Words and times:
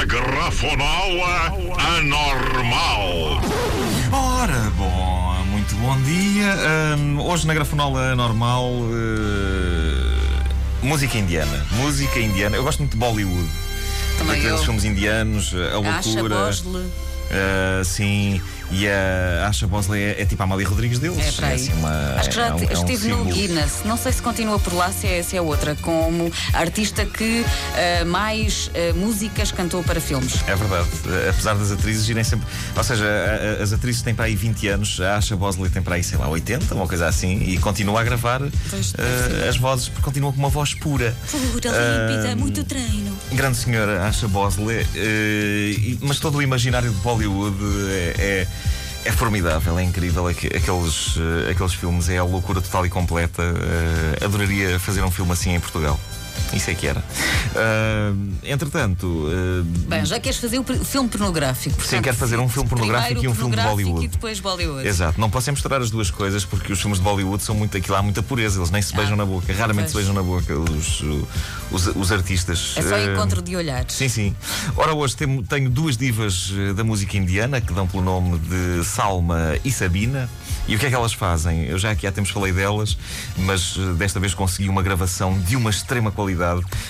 a 0.00 0.04
grafonola 0.06 1.52
anormal. 1.98 3.38
Ora, 4.10 4.70
bom, 4.74 5.44
muito 5.50 5.74
bom 5.74 6.00
dia. 6.00 6.56
Hum, 6.96 7.20
hoje 7.20 7.46
na 7.46 7.52
Grafonola 7.52 8.16
Normal, 8.16 8.64
uh, 8.64 8.96
música 10.82 11.18
indiana. 11.18 11.66
Música 11.72 12.18
indiana. 12.18 12.56
Eu 12.56 12.64
gosto 12.64 12.78
muito 12.78 12.92
de 12.92 12.96
Bollywood. 12.96 13.50
Também 14.16 14.40
Daqueles 14.40 14.64
filmes 14.64 14.84
indianos, 14.86 15.52
a 15.54 15.78
Acha 15.98 16.08
loucura. 16.08 16.46
Bosle. 16.46 16.78
Uh, 16.78 17.84
sim, 17.84 18.40
e 18.70 18.86
a 18.88 19.46
Asha 19.48 19.66
Bosley 19.66 20.02
é, 20.02 20.22
é 20.22 20.24
tipo 20.24 20.42
a 20.42 20.44
Amália 20.44 20.66
Rodrigues 20.66 20.98
deles. 20.98 21.18
É 21.18 21.32
para 21.32 21.48
aí. 21.48 21.54
assim 21.56 21.72
uma- 21.74 22.14
Acho 22.16 22.28
que 22.30 22.34
já 22.36 22.46
é 22.46 22.52
um- 22.52 22.56
te- 22.56 22.64
é 22.72 22.78
um 22.78 22.84
estive 22.88 23.08
no. 23.08 23.24
Guinness. 23.24 23.82
Não 23.84 23.96
sei 23.96 24.12
se 24.12 24.22
continua 24.22 24.58
por 24.58 24.72
lá, 24.74 24.90
se 24.92 25.06
é, 25.06 25.22
se 25.22 25.36
é 25.36 25.40
outra, 25.42 25.74
como 25.76 26.30
artista 26.52 27.04
que 27.04 27.44
ah, 27.74 28.04
mais 28.04 28.70
ah, 28.74 28.94
músicas 28.94 29.50
cantou 29.52 29.82
para 29.82 30.00
filmes. 30.00 30.34
É 30.46 30.54
verdade, 30.54 30.88
Uh, 31.04 31.30
apesar 31.30 31.54
das 31.54 31.70
atrizes 31.72 32.08
irem 32.08 32.22
sempre. 32.24 32.46
Ou 32.76 32.84
seja, 32.84 33.04
a- 33.04 33.60
a- 33.60 33.62
as 33.62 33.72
atrizes 33.72 34.02
têm 34.02 34.14
para 34.14 34.26
aí 34.26 34.36
20 34.36 34.68
anos, 34.68 35.00
a 35.00 35.16
Asha 35.16 35.36
Bosley 35.36 35.70
tem 35.70 35.82
para 35.82 35.94
aí, 35.96 36.04
sei 36.04 36.18
lá, 36.18 36.28
80, 36.28 36.74
uma 36.74 36.86
coisa 36.86 37.06
assim, 37.06 37.38
e 37.42 37.58
continua 37.58 38.00
a 38.00 38.04
gravar 38.04 38.42
uh, 38.42 38.50
as 39.48 39.56
vozes, 39.56 39.88
porque 39.88 40.02
continua 40.02 40.32
com 40.32 40.38
uma 40.38 40.48
voz 40.48 40.74
pura. 40.74 41.14
Pura, 41.30 41.70
límpida, 41.70 42.36
muito 42.36 42.62
treino. 42.64 43.16
Grande 43.32 43.56
senhora 43.56 44.04
Asha 44.06 44.26
Bosley, 44.28 44.86
eh, 44.94 45.96
mas 46.00 46.18
todo 46.18 46.38
o 46.38 46.42
imaginário 46.42 46.90
de 46.90 46.96
Bollywood 46.96 47.56
é, 48.18 48.46
é, 49.04 49.12
formidável, 49.12 49.78
é 49.78 49.82
incrível. 49.82 50.26
Aque- 50.28 50.48
Aqueles, 50.48 51.16
eh, 51.46 51.50
aqueles 51.50 51.74
filmes 51.74 52.08
é 52.08 52.18
a 52.18 52.24
loucura 52.24 52.60
total 52.60 52.86
e 52.86 52.90
completa. 52.90 53.42
Eh, 53.42 54.24
adoraria 54.24 54.78
fazer 54.78 55.02
um 55.02 55.10
filme 55.10 55.32
assim 55.32 55.54
em 55.54 55.60
Portugal. 55.60 55.98
Isso 56.52 56.70
é 56.70 56.74
que 56.74 56.86
era. 56.86 57.02
Ah, 57.54 58.12
entretanto, 58.44 59.26
eh, 59.30 59.62
Bem, 59.88 60.04
já 60.04 60.18
queres 60.18 60.38
fazer 60.38 60.58
o 60.58 60.64
filme 60.84 61.08
pornográfico. 61.08 61.76
portanto, 61.76 62.02
quero 62.02 62.16
fazer 62.16 62.38
um 62.38 62.48
filme 62.48 62.68
pornográfico 62.68 63.24
e 63.24 63.28
um 63.28 63.34
filme 63.34 63.56
de 63.56 63.62
Bollywood. 63.62 64.04
E 64.04 64.08
depois 64.08 64.40
Bollywood. 64.40 64.86
Exato, 64.86 65.20
não 65.20 65.30
posso 65.30 65.50
misturar 65.52 65.80
as 65.80 65.90
duas 65.90 66.10
coisas 66.10 66.44
porque 66.44 66.72
os 66.72 66.80
filmes 66.80 66.98
de 66.98 67.04
Bollywood 67.04 67.42
são 67.42 67.54
muito 67.54 67.76
aquilo, 67.76 67.96
há 67.96 68.02
muita 68.02 68.22
pureza, 68.22 68.58
eles 68.58 68.70
nem 68.70 68.82
se 68.82 68.94
beijam 68.94 69.14
Ah, 69.14 69.16
na 69.18 69.24
boca, 69.24 69.52
raramente 69.52 69.90
pois. 69.90 69.90
se 69.90 69.96
beijam 69.96 70.14
na 70.14 70.22
boca 70.22 70.54
os, 70.58 71.02
os, 71.70 71.86
os 71.96 72.12
artistas. 72.12 72.74
É 72.76 72.82
só 72.82 72.96
Eh, 72.96 73.12
encontro 73.14 73.40
de 73.42 73.54
olhares. 73.56 73.94
Sim, 73.94 74.08
sim. 74.08 74.34
Ora, 74.76 74.92
hoje 74.94 75.16
temo- 75.16 75.42
tenho 75.42 75.70
duas 75.70 75.96
divas 75.96 76.52
da 76.74 76.82
música 76.82 77.16
indiana 77.16 77.60
que 77.60 77.72
dão 77.72 77.86
pelo 77.86 78.02
nome 78.02 78.38
de 78.38 78.84
Salma 78.84 79.56
e 79.64 79.70
Sabina. 79.70 80.28
E 80.68 80.76
o 80.76 80.78
que 80.78 80.86
é 80.86 80.88
que 80.88 80.94
elas 80.94 81.12
fazem? 81.12 81.64
Eu 81.64 81.78
já 81.78 81.90
aqui 81.90 82.06
há 82.06 82.12
tempos 82.12 82.30
falei 82.30 82.52
delas, 82.52 82.96
mas 83.38 83.76
desta 83.96 84.20
vez 84.20 84.34
consegui 84.34 84.68
uma 84.68 84.82
gravação 84.82 85.38
de 85.40 85.56
uma 85.56 85.70
extrema 85.70 86.10
qualidade. 86.10 86.29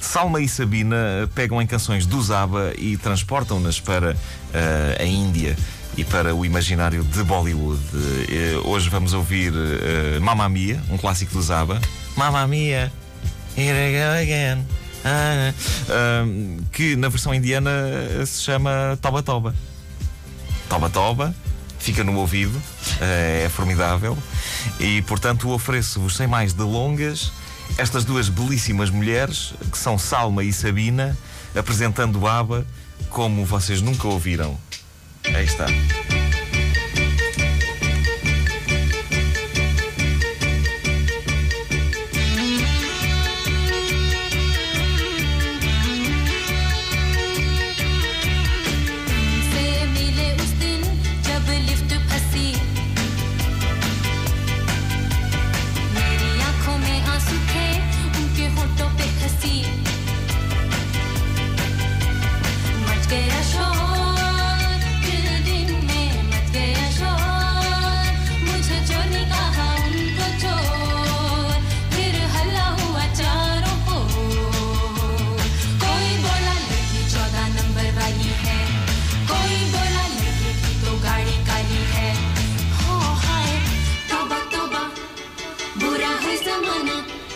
Salma 0.00 0.40
e 0.40 0.48
Sabina 0.48 0.96
eh, 0.96 1.28
pegam 1.34 1.60
em 1.60 1.66
canções 1.66 2.06
do 2.06 2.22
Zaba 2.22 2.72
e 2.78 2.96
transportam-nas 2.96 3.80
para 3.80 4.16
eh, 4.52 4.98
a 5.00 5.04
Índia 5.04 5.56
e 5.96 6.04
para 6.04 6.34
o 6.34 6.44
imaginário 6.44 7.04
de 7.04 7.22
Bollywood. 7.22 7.80
Eh, 8.28 8.60
hoje 8.64 8.88
vamos 8.88 9.12
ouvir 9.12 9.52
eh, 9.54 10.18
Mamma 10.20 10.48
Mia, 10.48 10.80
um 10.90 10.96
clássico 10.96 11.32
do 11.34 11.42
Zaba. 11.42 11.80
Mamma 12.16 12.46
Mia, 12.46 12.92
here 13.56 13.76
I 13.76 13.92
go 13.92 14.22
again. 14.22 14.66
Ah, 15.04 15.52
ah, 15.90 16.24
que 16.72 16.96
na 16.96 17.08
versão 17.08 17.34
indiana 17.34 17.70
se 18.26 18.42
chama 18.42 18.98
Toba 19.02 19.22
Toba. 19.22 19.54
Toba 20.68 20.88
Toba, 20.88 21.34
fica 21.78 22.02
no 22.02 22.16
ouvido, 22.16 22.60
é 23.00 23.48
formidável. 23.50 24.16
E 24.80 25.02
portanto 25.02 25.50
ofereço-vos, 25.50 26.16
sem 26.16 26.26
mais 26.26 26.54
delongas, 26.54 27.32
estas 27.76 28.04
duas 28.04 28.28
belíssimas 28.28 28.90
mulheres, 28.90 29.54
que 29.70 29.78
são 29.78 29.98
Salma 29.98 30.44
e 30.44 30.52
Sabina, 30.52 31.16
apresentando 31.54 32.26
ABBA 32.26 32.66
como 33.10 33.44
vocês 33.44 33.80
nunca 33.80 34.08
ouviram. 34.08 34.58
Aí 35.24 35.44
está. 35.44 35.66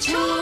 true. 0.00 0.39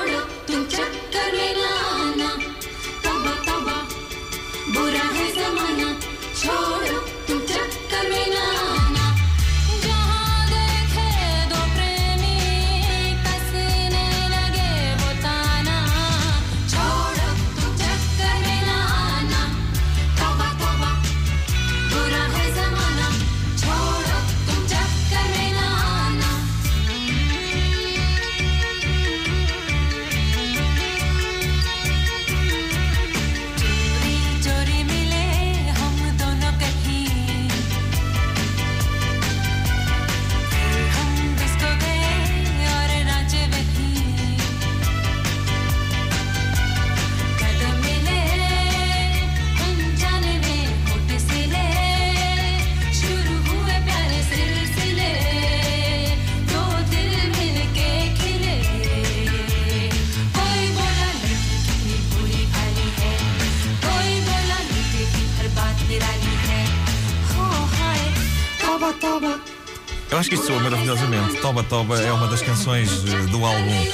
Eu 70.10 70.18
acho 70.18 70.28
que 70.28 70.34
isto 70.36 70.46
soa 70.46 70.60
maravilhosamente. 70.60 71.40
Toba 71.40 71.62
Toba 71.62 72.00
é 72.00 72.12
uma 72.12 72.26
das 72.28 72.40
canções 72.40 72.90
eh, 73.06 73.26
do 73.30 73.44
álbum 73.44 73.86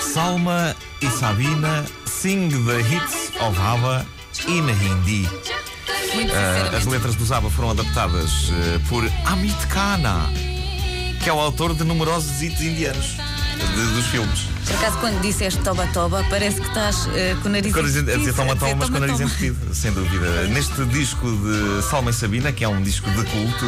Salma 0.00 0.74
e 1.00 1.08
Sabina 1.08 1.84
Sing 2.06 2.48
the 2.48 2.80
Hits 2.80 3.32
of 3.40 3.58
ABBA 3.58 4.06
in 4.48 4.68
Hindi. 4.68 5.28
Ah, 6.34 6.76
as 6.76 6.86
letras 6.86 7.14
do 7.14 7.24
Zaba 7.24 7.48
foram 7.50 7.70
adaptadas 7.70 8.50
eh, 8.50 8.80
por 8.88 9.04
Amit 9.26 9.66
Khanna, 9.68 10.28
que 11.22 11.28
é 11.28 11.32
o 11.32 11.38
autor 11.38 11.72
de 11.74 11.84
numerosos 11.84 12.42
hits 12.42 12.60
indianos 12.60 13.29
de- 13.66 13.94
dos 13.94 14.06
filmes. 14.06 14.40
Por 14.66 14.74
acaso, 14.76 14.98
quando 14.98 15.20
disseste 15.20 15.60
toba 15.62 15.86
toba, 15.88 16.24
parece 16.30 16.60
que 16.60 16.66
estás 16.68 17.08
eh, 17.14 17.34
com 17.42 17.48
o 17.48 17.52
nariz 17.52 17.72
Com 17.72 17.80
o 17.80 17.82
nariz 17.82 17.96
en- 17.96 18.12
a 18.12 18.16
dizer 18.16 18.32
toma 18.34 18.52
a 18.52 18.56
toma, 18.56 18.74
mas 18.76 18.88
com 18.90 18.96
o 18.96 19.00
nariz 19.00 19.20
entupido, 19.20 19.74
sem 19.74 19.92
dúvida. 19.92 20.46
Neste 20.48 20.84
disco 20.86 21.26
de 21.30 21.82
Salma 21.90 22.10
e 22.10 22.12
Sabina, 22.14 22.52
que 22.52 22.62
é 22.64 22.68
um 22.68 22.82
disco 22.82 23.10
de 23.10 23.24
culto, 23.24 23.64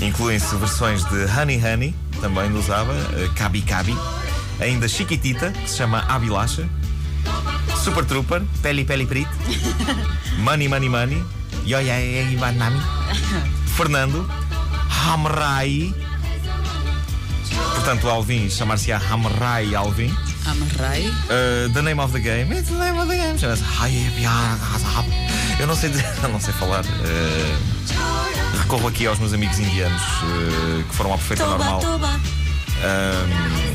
eh, 0.00 0.04
incluem-se 0.06 0.54
versões 0.56 1.04
de 1.04 1.24
Honey 1.24 1.60
Honey, 1.64 1.94
também 2.20 2.50
do 2.50 2.60
Zaba, 2.62 2.94
eh, 2.94 3.28
Kabi 3.34 3.62
Kabi, 3.62 3.96
ainda 4.60 4.86
Chiquitita, 4.88 5.50
que 5.50 5.68
se 5.70 5.78
chama 5.78 6.04
Abilasha, 6.08 6.68
Super 7.82 8.04
Trooper, 8.04 8.42
Peli 8.62 8.84
Peli 8.84 9.06
Prit, 9.06 9.28
Money 10.38 10.68
Money 10.68 10.88
Money, 10.88 11.24
Yoya 11.66 11.98
Ivanami, 12.30 12.80
Fernando, 13.76 14.28
Hamrai. 14.88 15.92
Portanto, 17.84 18.08
Alvin 18.08 18.48
chamar-se-á 18.48 18.98
Hamrai 19.10 19.74
Alvin. 19.74 20.10
Amarrai. 20.46 21.06
Uh, 21.06 21.70
the 21.74 21.82
name 21.82 22.00
of 22.00 22.12
the 22.14 22.18
game. 22.18 22.50
It's 22.50 22.70
the 22.70 22.78
name 22.78 22.98
of 22.98 23.08
the 23.10 23.14
game. 23.14 23.36
Chama-se. 23.36 23.62
Eu 25.60 25.66
não 25.66 25.76
sei, 25.76 25.90
não 26.32 26.40
sei 26.40 26.54
falar. 26.54 26.82
eh, 27.04 27.56
recorro 28.62 28.88
aqui 28.88 29.06
aos 29.06 29.18
meus 29.18 29.34
amigos 29.34 29.58
indianos 29.58 30.00
eh, 30.00 30.82
que 30.88 30.94
foram 30.96 31.12
à 31.12 31.18
perfeita 31.18 31.44
normal. 31.44 31.82
Um, 31.84 33.73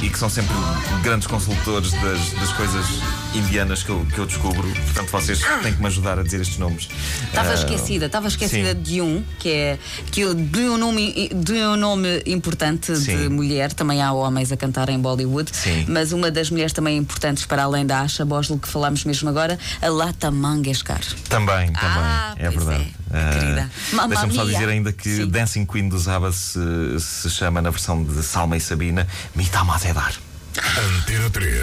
e, 0.00 0.06
e 0.06 0.10
que 0.10 0.18
são 0.18 0.28
sempre 0.28 0.54
grandes 1.02 1.26
consultores 1.26 1.92
das, 1.92 2.30
das 2.32 2.52
coisas 2.52 2.86
indianas 3.34 3.82
que 3.82 3.90
eu, 3.90 4.06
que 4.12 4.18
eu 4.18 4.26
descubro. 4.26 4.62
Portanto, 4.68 5.10
vocês 5.10 5.40
têm 5.62 5.74
que 5.74 5.80
me 5.80 5.86
ajudar 5.86 6.18
a 6.18 6.22
dizer 6.22 6.40
estes 6.40 6.58
nomes. 6.58 6.88
Estava 7.24 7.50
Ah, 7.50 7.54
esquecida, 7.54 8.06
estava 8.06 8.28
esquecida 8.28 8.74
sim. 8.74 8.80
de 8.82 9.00
um, 9.00 9.22
que 9.38 9.48
é 9.50 9.78
que 10.10 10.34
de 10.34 10.60
um 10.68 10.76
nome, 10.76 11.28
de 11.34 11.52
um 11.52 11.76
nome 11.76 12.22
importante 12.26 12.94
Sim. 12.96 13.16
de 13.16 13.28
mulher, 13.28 13.72
também 13.72 14.00
há 14.02 14.12
homens 14.12 14.50
a 14.52 14.56
cantar 14.56 14.88
em 14.88 14.98
Bollywood, 14.98 15.50
Sim. 15.54 15.84
mas 15.88 16.12
uma 16.12 16.30
das 16.30 16.50
mulheres 16.50 16.72
também 16.72 16.96
importantes 16.96 17.44
para 17.46 17.64
além 17.64 17.84
da 17.86 18.00
Asha 18.00 18.24
Boslo 18.24 18.58
que 18.58 18.68
falámos 18.68 19.04
mesmo 19.04 19.28
agora, 19.28 19.58
a 19.82 19.88
Lata 19.88 20.30
Mangeshkar. 20.30 21.00
Também, 21.28 21.66
também. 21.72 21.80
Ah, 22.02 22.34
é 22.36 22.48
verdade. 22.50 22.82
é, 22.82 22.86
Ah, 22.86 23.03
querida. 23.32 23.70
Mamma 23.92 24.08
Deixa-me 24.08 24.34
só 24.34 24.44
dizer 24.44 24.68
ainda 24.68 24.92
que 24.92 25.16
Sim. 25.16 25.28
Dancing 25.28 25.66
Queen 25.66 25.88
do 25.88 25.98
Zaba 25.98 26.32
se, 26.32 26.58
se 26.98 27.30
chama 27.30 27.62
na 27.62 27.70
versão 27.70 28.02
de 28.02 28.22
Salma 28.22 28.56
e 28.56 28.60
Sabina 28.60 29.06
Mita 29.34 29.64
Mazedar. 29.64 30.14
Antena 30.56 31.30
3. 31.30 31.54